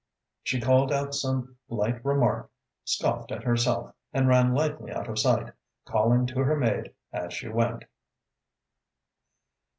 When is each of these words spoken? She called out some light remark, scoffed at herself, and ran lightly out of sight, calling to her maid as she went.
She 0.41 0.59
called 0.59 0.91
out 0.91 1.13
some 1.13 1.57
light 1.69 2.03
remark, 2.03 2.49
scoffed 2.85 3.31
at 3.31 3.43
herself, 3.43 3.93
and 4.11 4.27
ran 4.27 4.51
lightly 4.55 4.91
out 4.91 5.07
of 5.07 5.19
sight, 5.19 5.53
calling 5.85 6.25
to 6.25 6.39
her 6.39 6.55
maid 6.55 6.95
as 7.13 7.31
she 7.35 7.49
went. 7.49 7.83